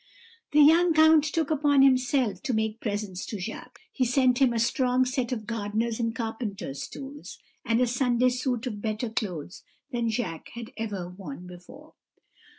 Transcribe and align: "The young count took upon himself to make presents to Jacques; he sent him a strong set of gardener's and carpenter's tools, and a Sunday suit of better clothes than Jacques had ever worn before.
"The 0.51 0.63
young 0.63 0.95
count 0.95 1.23
took 1.25 1.51
upon 1.51 1.83
himself 1.83 2.41
to 2.41 2.55
make 2.55 2.79
presents 2.81 3.23
to 3.27 3.39
Jacques; 3.39 3.81
he 3.91 4.03
sent 4.03 4.39
him 4.39 4.51
a 4.51 4.57
strong 4.57 5.05
set 5.05 5.31
of 5.31 5.45
gardener's 5.45 5.99
and 5.99 6.15
carpenter's 6.15 6.87
tools, 6.87 7.37
and 7.63 7.79
a 7.79 7.85
Sunday 7.85 8.29
suit 8.29 8.65
of 8.65 8.81
better 8.81 9.11
clothes 9.11 9.61
than 9.91 10.09
Jacques 10.09 10.49
had 10.55 10.71
ever 10.75 11.07
worn 11.07 11.45
before. 11.45 11.93